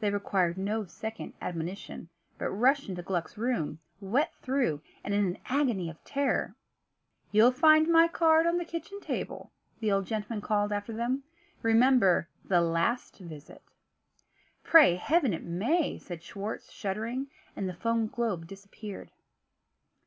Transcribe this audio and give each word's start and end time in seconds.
They 0.00 0.10
required 0.10 0.56
no 0.56 0.86
second 0.86 1.34
admonition, 1.42 2.08
but 2.38 2.48
rushed 2.48 2.88
into 2.88 3.02
Gluck's 3.02 3.36
room, 3.36 3.80
wet 4.00 4.32
through, 4.40 4.80
and 5.04 5.12
in 5.12 5.26
an 5.26 5.38
agony 5.44 5.90
of 5.90 6.02
terror. 6.04 6.56
"You'll 7.32 7.52
find 7.52 7.86
my 7.86 8.08
card 8.08 8.46
on 8.46 8.56
the 8.56 8.64
kitchen 8.64 8.98
table," 8.98 9.52
the 9.80 9.92
old 9.92 10.06
gentleman 10.06 10.40
called 10.40 10.72
after 10.72 10.94
them. 10.94 11.24
"Remember 11.60 12.30
the 12.46 12.62
last 12.62 13.18
visit." 13.18 13.60
"Pray 14.64 14.94
Heaven 14.96 15.34
it 15.34 15.42
may!" 15.44 15.98
said 15.98 16.22
Schwartz, 16.22 16.72
shuddering. 16.72 17.26
And 17.54 17.68
the 17.68 17.74
foam 17.74 18.06
globe 18.06 18.46
disappeared. 18.46 19.10